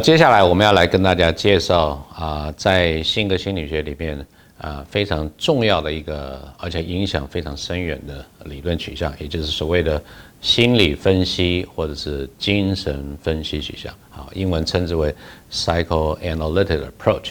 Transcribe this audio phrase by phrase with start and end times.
[0.00, 4.24] 接下来我们要来跟大家介绍啊，在性格心理学里面
[4.58, 10.00] 啊非常重要的一个，而且影响非常深远的理论取向，也就是所谓的
[10.40, 15.14] 心理分析或者是精神分析取向，啊，英文称之为
[15.50, 17.30] psychoanalytic approach。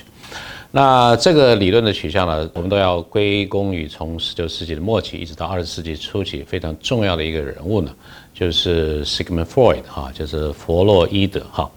[0.71, 7.91] 那这个理论的取向呢，我们都要归功于从十九世纪的末期一直到二十世纪初期非常重要的一个人物呢，
[8.33, 11.69] 就是 Sigmund Freud 哈，就是弗洛伊德哈。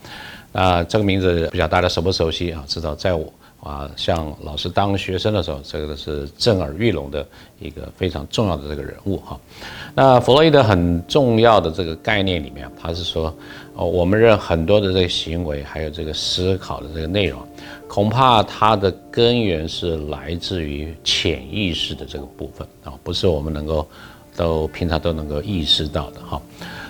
[0.53, 2.65] 那这个名字不晓得大家熟不熟悉啊？
[2.67, 7.27] 知道在我啊，像老师当学生的时候，这个是震耳欲聋的
[7.59, 9.39] 一个非常重要的这个人物哈。
[9.95, 13.35] 那弗洛伊德很重要的这个概念里面，他是说，
[13.75, 17.47] 哦，我们认很多的这个行为，还有这个思考的这个内容，
[17.87, 23.87] 恐怕它的根源是来自于潜意识的这个部分啊，不是我们能够
[24.41, 26.41] 都平常都能够意识到的哈。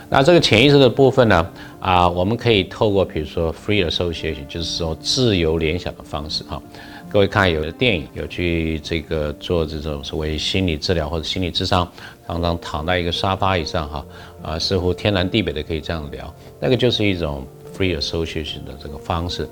[0.09, 1.45] 那这个潜意识的部分呢？
[1.81, 6.63] 啊，我们可以透过比如说 free association，就是说自由联想的方式哈。
[7.09, 11.91] 各位看有的电影有去这个做这种所谓心理治疗或者心理智商，
[12.27, 14.07] 常常躺在一个沙发椅上哈，
[14.43, 17.45] 啊，似乎天南地北的可以这样聊，那个就是一种
[17.77, 19.49] free association 的这个方式。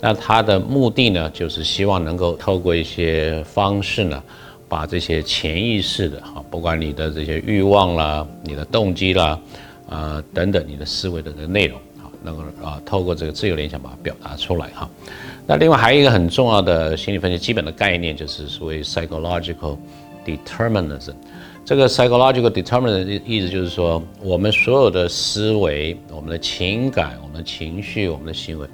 [0.00, 4.22] 那它的目的呢，就是希望能够透过一些方式呢，
[4.72, 9.38] 把这些潜意识的哈，不管你的这些欲望啦，你的动机啦。
[9.90, 14.88] 啊，等等，你的思维的这个内容，好，能够啊，透过这个自由联想把它表达出来哈。
[15.46, 19.76] 那另外还有一个很重要的心理分析基本的概念，就是所谓 psychological
[20.24, 21.12] determinism。
[21.62, 28.66] 这个 psychological determinism 意思就是说，我们所有的思维、我们的情感、我们的情绪、我们的行为，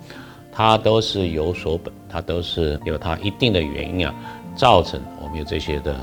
[0.53, 4.15] 它都是有所本，它都是有它一定的原因啊，
[4.59, 5.97] 造成我们有这些的。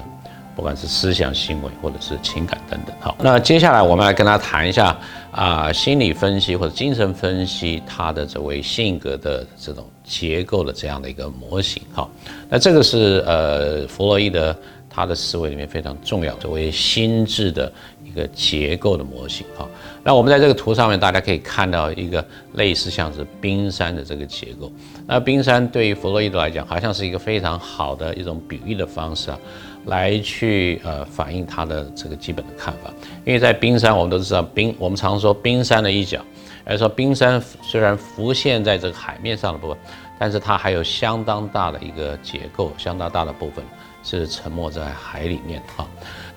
[0.55, 4.97] 不管是思想行为或者是情感等等，好，那接下来我们来跟他谈一下
[5.29, 12.09] 啊，心理分析或者精神分析他的这位性格的这种结构的这样的一个模型，好，
[12.47, 14.55] 那这个是呃弗洛伊德
[14.95, 17.69] 他的思维里面非常重要作为心智的
[18.01, 19.67] 一个结构的模型，好，
[20.05, 24.71] 那我们在这个图上面大家可以看到一个类似像是冰山的这个结构，
[25.05, 29.37] 那冰山对于弗洛伊德来讲，好像是一个非常好的一种比喻的方式啊。
[29.85, 32.91] 来去呃反映他的这个基本的看法，
[33.23, 36.19] 因为在冰山，我们都知道冰，我们常说冰山的一角，
[36.63, 39.77] 而说冰山虽然浮现在这个海面上的部分，
[40.17, 43.63] 但是它还有相当大的一个结构，相当大的部分
[44.03, 45.87] 是沉没在海里面哈。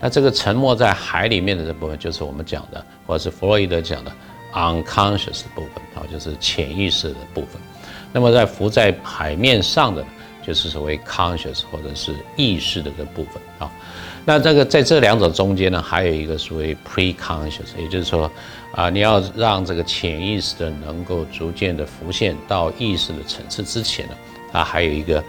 [0.01, 4.13] 那这个沉没在海里面的这部分，就是我们讲的，或者是弗洛伊德讲的
[4.53, 7.61] unconscious 部分啊，就是潜意识的部分。
[8.13, 10.05] 那么在浮在海面上的。
[10.41, 13.71] 就是所谓 conscious 或者是意识的这部分啊，
[14.25, 18.33] 那这个在这两者中间呢，还有一个所谓 pre-conscious，也就是说
[18.73, 24.13] 啊，你要让这个潜意识的能够逐渐的浮现到意识的层次之前呢，
[24.53, 25.23] 它还有一个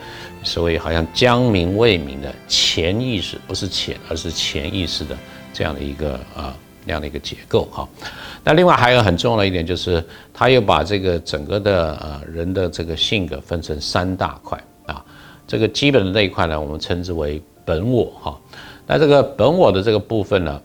[0.44, 5.18] 所谓好像将明未明的潜意识，不是潜，而是潜意识的
[5.54, 6.56] 这样的一个啊
[6.86, 7.88] 那样的一个结构哈。
[8.44, 15.04] 那另外还有很重要的一点就是，他又把这个整个的呃人的这个性格分成三大块啊。
[15.48, 18.38] 这个基本的那一块呢，我们称之为本我哈。
[18.86, 20.62] 那这个本我的这个部分呢，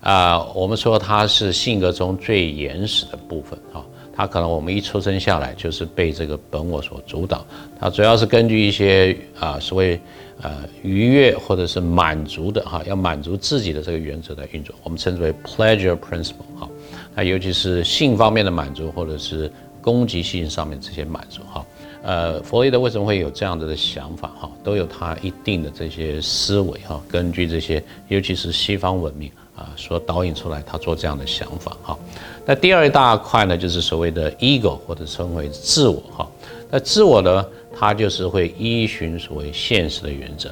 [0.00, 3.84] 啊，我们说它是性格中最原始的部分哈。
[4.14, 7.46] 它可能我们一出生下来就是被这个本我所主导，
[7.78, 10.00] 它主要是根据一些啊所谓
[10.42, 16.68] 呃愉悦或者是满足的哈，要满足自己的这个原则在运作，我们称之为 pleasure principle 哈。
[17.14, 19.48] 那尤其是性方面的满足或者是
[19.80, 21.64] 攻击性上面这些满足哈。
[22.02, 24.32] 呃，弗洛伊德为什么会有这样子的想法？
[24.40, 31.98] 哈，都有他一定的这些思维哈，根据这些，尤其是西方文明啊所导引出来，他做这样的想法哈。
[32.46, 36.26] 那第二大块呢，就是所谓的 ego 或者称为自我哈。
[36.70, 40.50] 那自我呢，它就是会依循所谓现实的原则，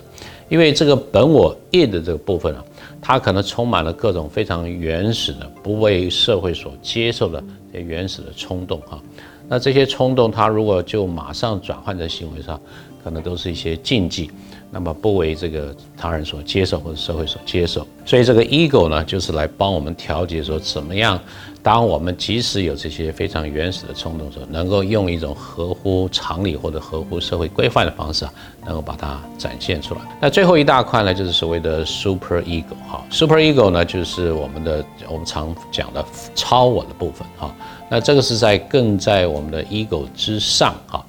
[0.49, 2.65] 因为这个本我 id 这个部分啊，
[3.01, 7.43] 它可能充满了各种非常原始的、不为社会所接受的
[7.73, 9.01] 这原始的冲动哈。
[9.49, 12.59] 那这些冲动，它如果就马上转换在行为上，
[13.05, 14.31] 可能都是一些禁忌，
[14.71, 17.87] 那么不为这个他人所接受或者社会所接受。
[18.05, 21.19] 所以这个 ego 呢，就是来帮我们调节，说怎么样，
[21.63, 28.33] 当我们即使有这些非常原始的冲动时，候，能够用一种合乎常理或者合乎社会规范的方式啊，
[28.65, 30.01] 能够把它展现出来。
[30.21, 36.05] 那最后一大块呢，就是所谓的 super ego 哈，super ego 呢，就是我们的我们常讲的
[36.35, 37.53] 超我的部分哈。
[37.89, 41.05] 那这个是在更在我们的 ego 之上哈，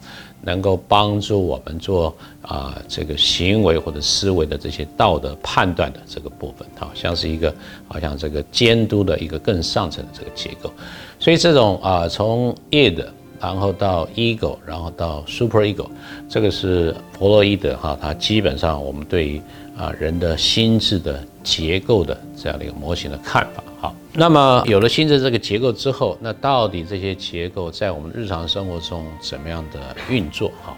[0.48, 7.54] 能够帮助我们做啊这个行为或者思维的这些道德判断的这个部分，好像是一个
[7.86, 10.72] 好像这个监督的一个更上层的这个结构。
[11.20, 13.06] 所以这种啊从 id
[13.42, 15.86] 然后到 ego，然后到 super ego，
[16.30, 19.42] 这个是弗洛伊德哈，他基本上我们对于
[19.77, 23.63] 啊人的心智的结构的这样的一个模型的看法。
[23.79, 30.51] 好，那么有了心智这个结构之后，那到底这些结构在我们日常生活中怎么样的运作？
[30.65, 30.75] 哈，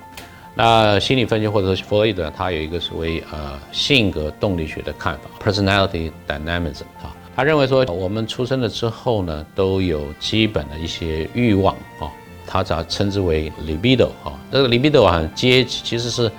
[0.53, 7.15] 那心理分析或者说弗洛伊德他有一个所谓呃性格动力学的看法，personality dynamism 哈。
[7.35, 12.11] 他认为说，我们出生了之后呢，都有基本的一些欲望啊，
[12.45, 14.37] 他咋称之为 libido 啊？
[14.51, 16.29] 这个 libido 啊，接其实是，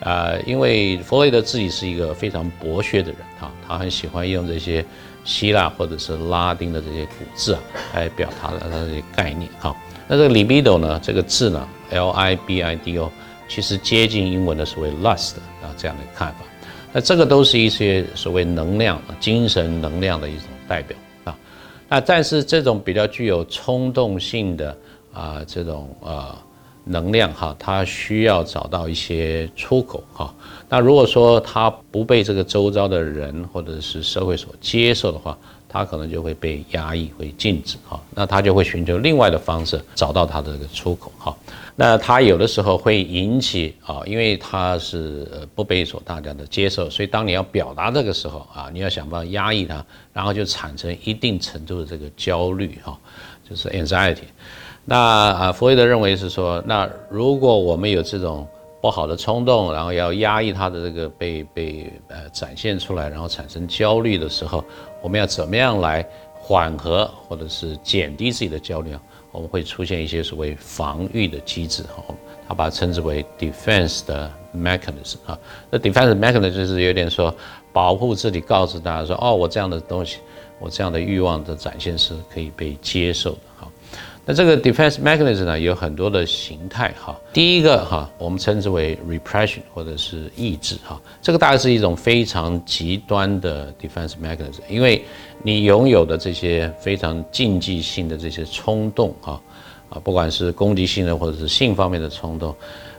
[0.00, 4.84] 呃，因为弗洛伊德自己是一个非常博学的人啊，他很喜欢用这些
[5.24, 7.60] 希腊或者是拉丁的这些古字啊，
[7.94, 9.74] 来表达的他这些概念哈。
[10.06, 13.10] 那这个 libido 呢，这个字呢，l i b i d o，
[13.48, 16.40] 其实接近英文的所谓 lust 啊这样的看法。
[16.92, 21.36] 那这个都是一些所谓能量、精神能量的一种代表啊。
[21.88, 24.78] 那但是这种比较具有冲动性的
[25.12, 26.34] 啊，这种呃
[26.88, 30.34] 能量哈，它需要找到一些出口哈。
[30.68, 35.36] 那如果说它不被这个周遭的人或者是社会所接受的话，
[35.70, 41.36] 他可能就会被压抑、会禁止哈，那他就会寻求另外的方式找到他的这个出口哈。
[41.76, 52.98] 那他有的时候会引起啊，因为他是不被所大家的接受，所以当你要表达这个时候啊，你要想办法压抑它，然后就产生一定程度的这个焦虑哈，
[53.48, 54.24] 就是 anxiety。
[54.88, 58.46] 那啊，弗洛伊德认为是说，那如果我们有这种。
[58.80, 64.64] 不好的冲动，然后要压抑他的这个被被呃展现出来，然后产生焦虑的时候，
[65.02, 69.02] 我们要怎么样来缓和或者是减低自己的焦虑啊？
[69.32, 72.04] 我们会出现一些所谓防御的机制，哈，
[72.46, 75.36] 他把它称之为 defense 的 mechanism 啊。
[75.70, 77.34] 那 defense mechanism 就是有点说
[77.72, 80.18] 保护自己，告诉大家说，哦，我这样的东西，
[80.60, 83.38] 我这样的欲望的展现是可以被接受的。
[84.30, 87.18] 那这个 defense mechanism 呢，有很多的形态哈。
[87.32, 91.00] 第一个哈，我们称之为 repression 或者是抑制哈。
[91.22, 95.02] 这个大概是一种非常极端的 defense mechanism，因为
[95.42, 99.40] 你拥有的这些非常禁忌性的这些冲动哈
[99.88, 102.54] 啊，不管是攻击性的或者是性方面的冲动，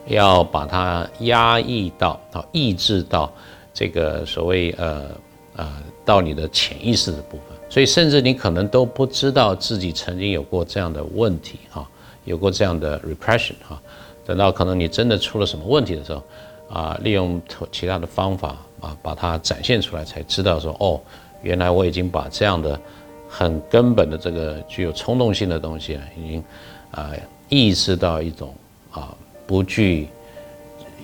[0.07, 3.31] 要把它压抑到啊，抑制到
[3.71, 5.11] 这个所谓呃
[5.59, 7.57] 呃到你的潜意识的部分。
[7.69, 11.87] 所以，甚至你可能都不知道自己曾经有过这样的问题，哈，
[12.25, 13.79] 有过这样的 repression，哈。
[14.25, 16.23] 等到可能你真的出了什么问题的时候，
[16.69, 17.39] 啊，利用
[17.71, 20.99] 其他的方法啊，把它展现出来，才知道说，哦，
[21.43, 22.79] 原来我已经把这样的
[23.27, 26.43] 很根本的这个具有冲动性的东西啊，已经
[26.91, 27.11] 啊
[27.49, 28.53] 意识到一种
[28.91, 29.15] 啊
[29.45, 30.07] 不具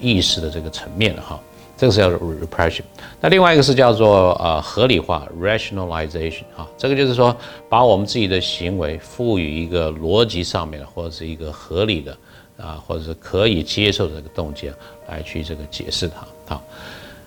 [0.02, 1.40] 意识的这个层面了，哈。
[1.78, 2.84] 这个是叫 repression，
[3.20, 7.36] 那另外一个是叫做呃合理化 rationalization 啊，这个就是说
[7.68, 12.18] 把我们自己的行为赋予一个逻辑上面的或者是一个合理的
[12.58, 14.72] 啊，或者是可以接受的这个动机
[15.10, 16.56] 来去这个解释它。
[16.56, 16.62] 啊，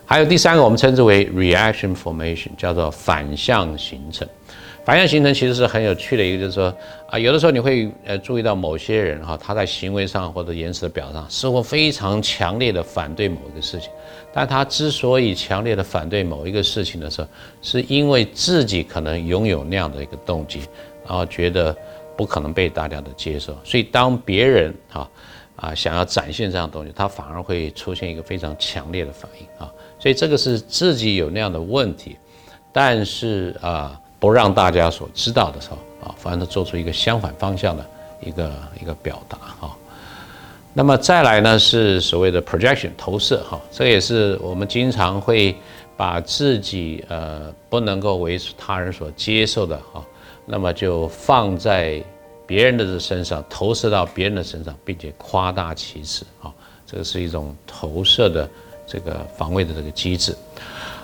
[0.05, 4.27] 还有第三个我们称之为 reaction formation，叫做反向形成。
[4.89, 6.75] 反向形成其实是很有趣的一个，就是说
[7.05, 13.91] 啊，有的时候你会呃注意到某些人哈，他在行为上或者言辞的表上，似乎非常强烈的反对某一个事情，
[14.33, 17.27] 但他之所以强烈的反对某一个事情的时候，
[17.61, 20.61] 是因为自己可能拥有那样的一个动机，
[21.05, 21.77] 然后觉得
[22.17, 25.07] 不可能被大家的接受，所以当别人哈
[25.55, 32.17] 啊想要展现这样东西，他反而会出现一个非常强烈的反应啊，所以这个是自己有那样的问题，
[32.73, 33.95] 但是啊。
[34.19, 37.85] 不让大家所知道的时候啊，反而做出一个相反方向的
[38.21, 39.75] 一个一个表达哈。
[40.73, 45.55] 那么再来呢，是所谓的 projection 投射哈，这也是我们经常会
[45.97, 50.03] 把自己呃不能够为他人所接受的哈，
[50.45, 52.01] 那么就放在
[52.45, 56.53] 别人的身上，投射到别人的身上，并且夸大其词啊，
[56.85, 58.47] 这个是一种投射的
[58.85, 60.35] 这个防卫的这个机制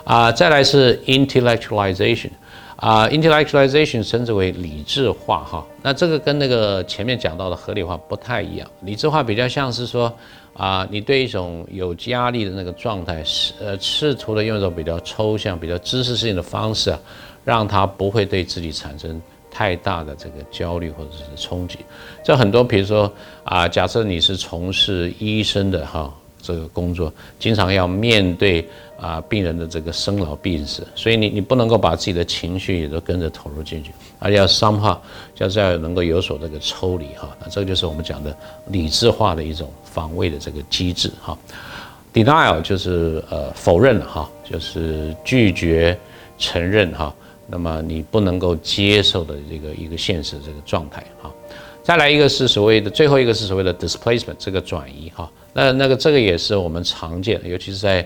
[0.03, 0.31] 啊。
[0.31, 2.29] 再来是 intellectualization。
[2.75, 8.69] 啊，intellectualization 称之为理智化哈，那这个跟那个前面讲到的合理化不太一样。
[8.81, 10.13] 理智化比较像是说，
[10.53, 16.99] 啊，你对一种有压力的那个状态，试呃试图的用一种比较抽象、比较知识性的方式啊，
[17.45, 21.79] 让他不会对自己产生太大的这个焦虑或者是冲击。
[22.23, 23.09] 这很多，比如说
[23.45, 26.13] 啊，假设你是从事医生的哈。
[26.45, 28.63] 这个工作经常要面对
[28.99, 35.01] 啊病人的这个生老病死，所以你你不能够把自己的情绪也都跟着投入进去，而且要伤化，
[35.33, 37.35] 就是要能够有所这个抽离哈。
[37.41, 38.35] 那这个就是我们讲的
[38.67, 41.35] 理智化的一种防卫的这个机制哈。
[42.13, 45.97] Denial 就是呃否认哈，就是拒绝
[46.37, 47.13] 承认哈。
[47.47, 51.31] 那么你不能够接受的这个一个现实这个状态哈。
[51.85, 58.03] 再来一个是所谓的最后一个是所谓的 displacement 这个转移哈，那那个这个也是我们常见的，尤其是在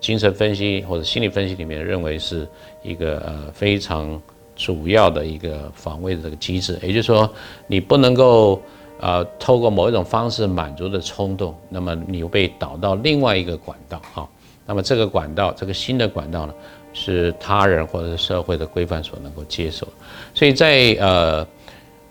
[0.00, 2.46] 精神分析或者心理分析里面认为是
[2.82, 4.20] 一个呃非常
[4.54, 7.26] 主要的一个防卫的这个机制，也就是说
[7.66, 8.60] 你不能够
[9.00, 14.28] 呃透过某一种方式满足的冲动，那么你被导到另外一个管道哈，
[14.66, 16.52] 那么这个管道这个新的管道呢？
[16.94, 19.88] 是他人或者是社会的规范所能够接受，
[20.34, 21.46] 所以在呃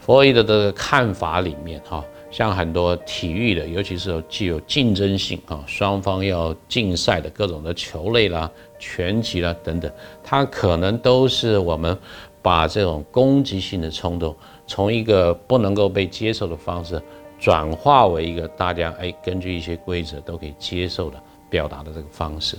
[0.01, 9.91] 弗洛伊德的看法里面，哈，像很多体育的，尤其是具有竞争性啊，双方要竞赛的各种的球类啦、拳击啦等等，
[10.23, 11.95] 它可能都是我们
[12.41, 16.99] 把这种攻击性的冲动，从一个不能够被接受的方式，
[17.39, 22.57] 转化为一个大家哎根据一些规则都可以接受的表达的这个方式。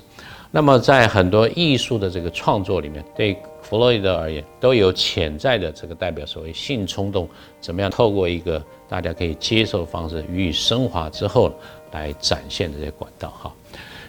[0.52, 7.26] 那么，在很多艺术的这个创作里面，对弗洛伊德而言，都有潜在的这个代表所谓性冲动，
[7.60, 11.50] 怎么样透过一个大家可以接受的方式予以升华之后，
[11.92, 13.52] 来展现这些管道哈。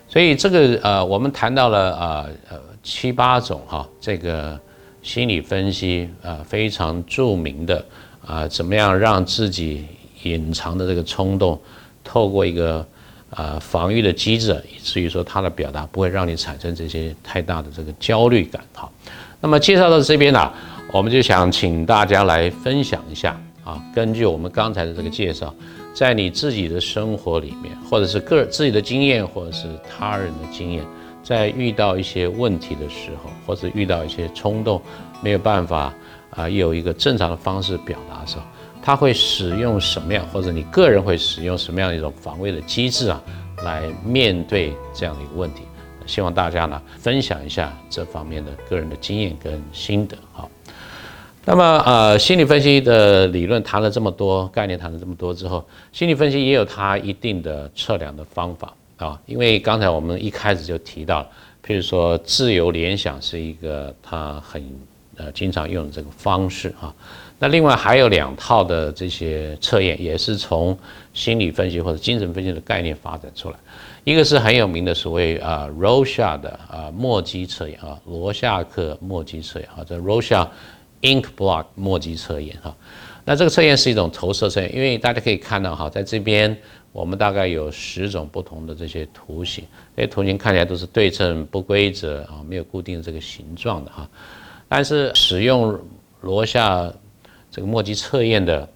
[0.10, 4.60] 所以这个呃，我们谈到了啊呃七八种哈，这个
[5.02, 7.86] 心理分析啊非常著名的
[8.26, 9.86] 啊，怎么样让自己
[10.24, 11.60] 隐藏的这个冲动，
[12.04, 12.86] 透过一个。
[13.36, 18.64] 啊，防御的机制，以至于说它的表达不会让你产生这些太大的这个焦虑感。
[18.74, 18.94] 好，
[19.44, 20.54] 那么介绍到这边呢，
[20.90, 25.54] 我们就想请大家来分享一下啊，根据我们刚才的这个介绍，
[25.94, 30.82] 在你自己的生活里面，或者是个自己的经验，或者是他人的经验，
[31.22, 34.82] 在遇到一些问题的时候，或者遇到一些冲动
[35.22, 35.94] 没有办法
[36.30, 38.44] 啊，有一个正常的方式表达的时候。
[38.82, 43.22] 他会使用什么样，或者你个人会使用什么样一种防卫的机制啊，
[43.66, 45.64] 来面对这样的一个问题？
[46.06, 50.18] 希望大家呢分享一下这方面的个人的经验跟心得。
[50.32, 50.50] 好，
[51.46, 59.20] 那么呃，心理分析的理论谈了这么多概念，谈了这么多之后，心理分析也有它一定的测量的方法啊。
[59.26, 61.22] 因为刚才我们一开始就提到，
[61.66, 64.64] 譬如说自由联想是一个它很
[65.18, 66.94] 呃经常用的这个方式啊。
[67.40, 70.78] 那另外还有两套的这些测验，也是从
[71.14, 73.56] 心理分析或者精神分析的概念发展出来。
[74.06, 80.50] 一个是很有名的所谓啊 r o s h a 的啊墨迹测验啊，罗夏克墨迹测验啊，这 r o s h a
[81.02, 82.74] Ink Block 墨迹测验哈。
[83.26, 86.56] 那这个测验是一种投射测验，因为大家可以看到哈，在这边
[86.94, 89.66] 我们大概有十种不同的这些图形，
[89.96, 94.10] 这些图形看起来都是对称不规则啊，没有固定这个形状的哈。
[94.76, 95.80] 但是使用
[96.22, 96.92] 罗夏
[97.52, 98.68] 这个墨迹测验的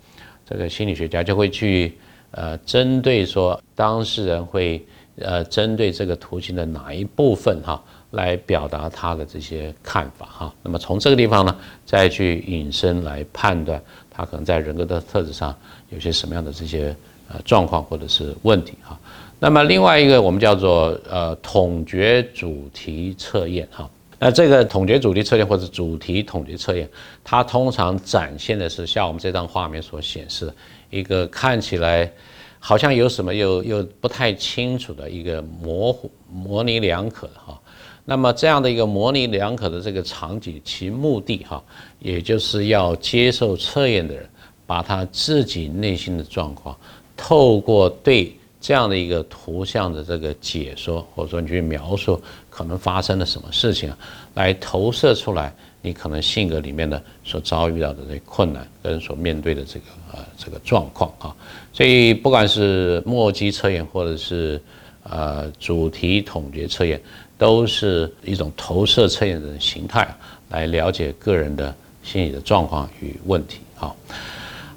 [0.47, 1.97] 这个心理学家就会去
[2.29, 4.85] 呃针对说当事人会
[5.19, 15.51] 呃针对这个图形的哪一部分哈来表达他的这些看法哈，那么从这个地方呢再去引申来判断他可能在人格的特质上
[15.89, 16.95] 有些什么样的这些
[17.27, 18.95] 呃状况或者是问题哈，
[19.39, 23.89] 那么另外一个我们叫做呃统觉主题测验哈。
[24.19, 26.89] 那这个统觉主题测验或者主题统觉测验，
[27.23, 30.55] 它通常展现的是像我们这张画面所显示的
[30.89, 32.11] 一个看起来
[32.59, 37.61] 好像有什么又又不太清楚的一个模糊、模棱两可的哈。
[38.05, 41.63] 那么这样的一个模棱两可的这个场景，其目的哈，
[41.99, 44.27] 也就是要接受测验的人
[44.65, 46.75] 把他自己内心的状况，
[47.15, 52.19] 透过对这样的一个图像的这个解说，或者说你去描述。
[52.57, 53.97] 可能发生了什么事情啊？
[54.33, 61.35] 来投射出来，你可能性格里面的所遭遇到的这困难跟所面对的这个呃这个状况啊。
[61.71, 64.59] 所以不管是墨迹测验或者是
[65.03, 66.99] 呃主题统觉测验，
[67.37, 70.11] 都是一种投射测验的形态，
[70.49, 71.71] 来了解个人的
[72.01, 73.59] 心理的状况与问题。
[73.79, 73.93] 啊，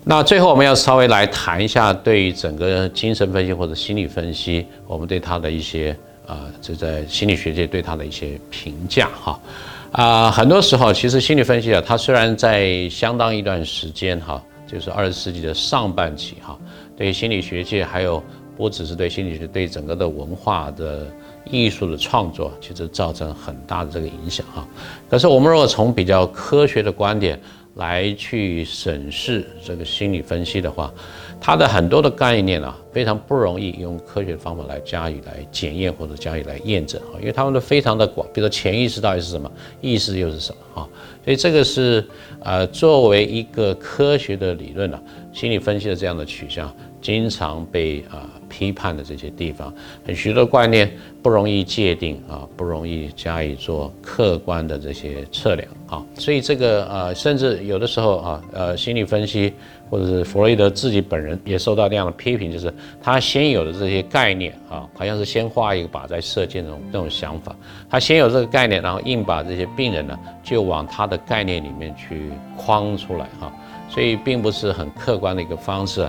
[0.05, 5.97] 那最后我们要稍微来谈一下对于整个精神分析或者心理分析，我们对它的一些。
[6.31, 9.41] 啊，这在心理学界对他的一些评价哈，
[9.91, 16.57] 啊，很多时候其实心理分析啊，它虽然在相当一段时间哈，就是二十世纪的上半期哈，
[16.97, 18.23] 对心理学界还有
[18.57, 21.05] 不只是对心理学，对整个的文化的
[21.51, 24.65] 艺术的创作，其实造成很大的这个影响哈。
[25.09, 27.41] 可是我们如果从比较科学的观点
[27.81, 30.93] 来去审视这个心理分析的话，
[31.41, 40.89] 它的很多的概念啊，非常不容易用科学的方法来加以来检验或者加以来验证啊，因为他们都非常的广，比如说潜意识到底是什么，意识又是什么啊，
[41.25, 42.07] 所以这个是
[42.41, 49.73] 呃作为一个科学的理论啊，心理分析的这样的取向，经常被啊批判的这些地方，
[50.05, 50.91] 很许多观念
[51.23, 59.55] 不容易界定啊，不容易加以做客观的这些测量啊，所以这个呃，甚至有的时候啊，呃，心理分析
[59.89, 67.55] 或者是弗洛伊德自己本人也受到这样的批评，就是他先有的这些概念啊，好像是先画一个靶在射箭这种这种想法，
[67.89, 73.53] 他先有这个概念，然后硬把这些病人呢就往他的概念里面去框出来哈，
[73.89, 76.07] 所以并不是很客观的一个方式。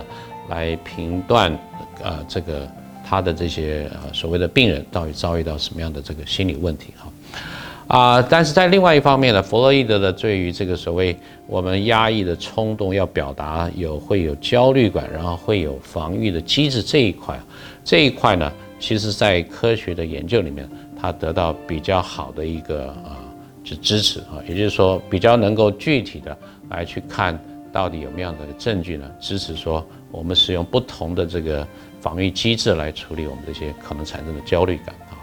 [0.48, 1.56] 来评断，
[2.02, 2.68] 呃，这个
[3.04, 11.16] 他的这些呃所谓的病人到底遭遇到什么样的这个心理问题哈，啊，但是在另外一方面呢，弗洛伊德的对于这个所谓
[11.46, 17.38] 我们压抑的冲动要表达有会有焦虑感，然后会有防御的机制这一块，
[17.84, 20.68] 这一块呢，其实在科学的研究里面，
[21.00, 23.20] 他得到比较好的一个啊
[23.62, 26.36] 就支持啊，也就是说比较能够具体的
[26.70, 27.38] 来去看
[27.70, 29.84] 到底有没有样的证据呢，支持说。
[30.12, 31.66] 我们使用不同的这个
[32.02, 35.16] 防御机制来处理我们这些可能产生的焦虑感啊。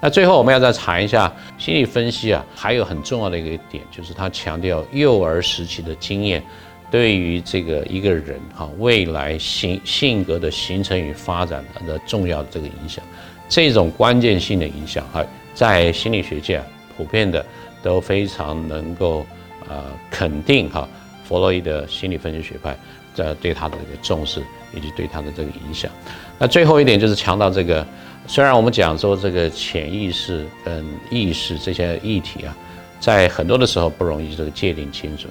[0.00, 6.42] 那最后我们要再谈一下心理分析啊，还有很重要的一个点，就是他强调幼儿时期的经验
[6.90, 13.04] 对于这个一个人哈未来性性格的形成与发展的重要的这个影响，
[13.48, 15.24] 这种关键性的影响哈，
[15.54, 17.44] 在心理学界啊普遍的
[17.82, 19.24] 都非常能够
[19.68, 20.88] 呃肯定哈
[21.24, 22.76] 弗洛伊德心理分析学派。
[23.14, 24.42] 这对他的这个重视
[24.74, 25.90] 以及对他的这个影响，
[26.38, 27.86] 那最后一点就是强调这个，
[28.26, 32.56] 虽然我们讲说这个潜意识嗯意识这些议题啊，
[32.98, 35.28] 在很多的时候不容易这个界定清楚，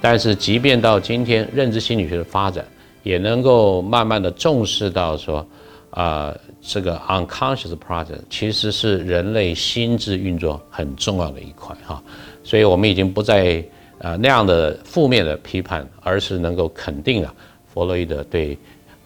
[0.00, 2.64] 但是即便到今天，认知心理学的发展
[3.02, 5.44] 也能够慢慢的重视到说，
[5.90, 12.00] 啊，这个 unconscious process 其实是人类心智运作很重要的一块哈，
[12.44, 13.64] 所以我们已经不再。
[14.04, 17.34] 啊，那样的负面的批判，而是能够肯定了
[17.72, 18.56] 弗洛伊德对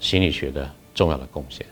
[0.01, 1.65] 心理学的重要的贡献。